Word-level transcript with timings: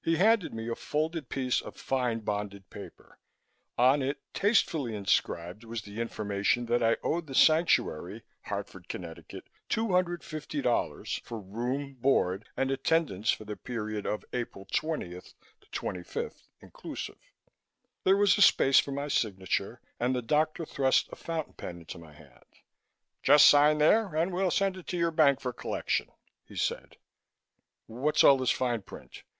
He 0.00 0.14
handed 0.16 0.54
me 0.54 0.68
a 0.68 0.76
folded 0.76 1.28
piece 1.28 1.60
of 1.60 1.74
fine 1.74 2.20
bonded 2.20 2.70
paper. 2.70 3.18
On 3.76 4.00
it, 4.00 4.20
tastefully 4.32 4.94
inscribed, 4.94 5.64
was 5.64 5.82
the 5.82 6.00
information 6.00 6.66
that 6.66 6.84
I 6.84 6.98
owed 7.02 7.26
The 7.26 7.34
Sanctuary, 7.34 8.22
Hartford, 8.42 8.88
Conn., 8.88 9.02
$250.00 9.04 11.20
for 11.22 11.40
room, 11.40 11.94
board 11.94 12.48
and 12.56 12.70
attendance 12.70 13.32
for 13.32 13.44
the 13.44 13.56
period 13.56 14.06
of 14.06 14.24
April 14.32 14.66
20 14.70 15.20
25, 15.72 16.34
inclusive. 16.60 17.18
There 18.04 18.16
was 18.16 18.38
a 18.38 18.42
space 18.42 18.78
for 18.78 18.92
my 18.92 19.08
signature 19.08 19.80
and 19.98 20.14
the 20.14 20.22
doctor 20.22 20.64
thrust 20.64 21.08
a 21.10 21.16
fountain 21.16 21.54
pen 21.54 21.80
into 21.80 21.98
my 21.98 22.12
hand. 22.12 22.44
"Just 23.20 23.46
sign 23.46 23.78
there 23.78 24.14
and 24.14 24.32
we'll 24.32 24.52
send 24.52 24.76
it 24.76 24.86
to 24.86 24.96
your 24.96 25.10
bank 25.10 25.40
for 25.40 25.52
collection," 25.52 26.08
he 26.44 26.54
said. 26.54 26.96
"What's 27.88 28.22
all 28.22 28.38
this 28.38 28.52
fine 28.52 28.82
print?" 28.82 29.24